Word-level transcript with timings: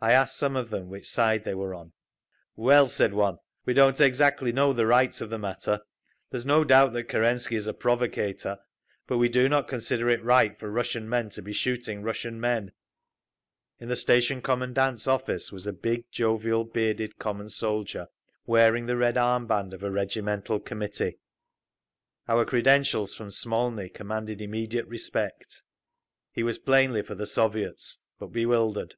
I 0.00 0.12
asked 0.12 0.36
some 0.36 0.54
of 0.54 0.70
them 0.70 0.88
which 0.88 1.08
side 1.08 1.42
they 1.42 1.54
were 1.56 1.74
on. 1.74 1.94
"Well," 2.54 2.88
said 2.88 3.12
one, 3.12 3.38
"we 3.66 3.74
don't 3.74 4.00
exactly 4.00 4.52
know 4.52 4.72
the 4.72 4.86
rights 4.86 5.20
of 5.20 5.30
the 5.30 5.38
matter…. 5.40 5.80
There 6.30 6.38
is 6.38 6.46
no 6.46 6.62
doubt 6.62 6.92
that 6.92 7.08
Kerensky 7.08 7.56
is 7.56 7.66
a 7.66 7.74
provocator, 7.74 8.58
but 9.08 9.18
we 9.18 9.28
do 9.28 9.48
not 9.48 9.66
consider 9.66 10.08
it 10.10 10.22
right 10.22 10.56
for 10.56 10.70
Russian 10.70 11.08
men 11.08 11.28
to 11.30 11.42
be 11.42 11.52
shooting 11.52 12.04
Russian 12.04 12.38
men." 12.40 12.70
In 13.80 13.88
the 13.88 13.96
station 13.96 14.42
commandant's 14.42 15.08
office 15.08 15.50
was 15.50 15.66
a 15.66 15.72
big, 15.72 16.04
jovial, 16.12 16.62
bearded 16.62 17.18
common 17.18 17.48
soldier, 17.48 18.06
wearing 18.46 18.86
the 18.86 18.96
red 18.96 19.18
arm 19.18 19.48
band 19.48 19.74
of 19.74 19.82
a 19.82 19.90
regimental 19.90 20.60
committee. 20.60 21.18
Our 22.28 22.44
credentials 22.44 23.12
from 23.12 23.32
Smolny 23.32 23.88
commanded 23.88 24.40
immediate 24.40 24.86
respect. 24.86 25.64
He 26.30 26.44
was 26.44 26.60
plainly 26.60 27.02
for 27.02 27.16
the 27.16 27.26
Soviets, 27.26 28.04
but 28.20 28.28
bewildered. 28.28 28.94